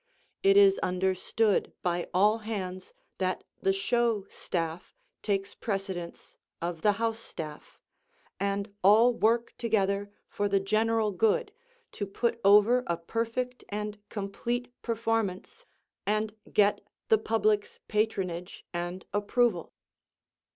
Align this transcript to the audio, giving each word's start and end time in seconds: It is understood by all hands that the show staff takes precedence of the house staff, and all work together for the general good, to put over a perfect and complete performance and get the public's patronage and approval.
It 0.41 0.57
is 0.57 0.79
understood 0.79 1.73
by 1.83 2.09
all 2.11 2.39
hands 2.39 2.91
that 3.19 3.43
the 3.61 3.71
show 3.71 4.25
staff 4.31 4.95
takes 5.21 5.53
precedence 5.53 6.37
of 6.59 6.81
the 6.81 6.93
house 6.93 7.19
staff, 7.19 7.77
and 8.39 8.73
all 8.83 9.13
work 9.13 9.53
together 9.59 10.09
for 10.27 10.49
the 10.49 10.59
general 10.59 11.11
good, 11.11 11.51
to 11.91 12.07
put 12.07 12.39
over 12.43 12.83
a 12.87 12.97
perfect 12.97 13.63
and 13.69 13.99
complete 14.09 14.71
performance 14.81 15.67
and 16.07 16.35
get 16.51 16.81
the 17.09 17.19
public's 17.19 17.77
patronage 17.87 18.65
and 18.73 19.05
approval. 19.13 19.71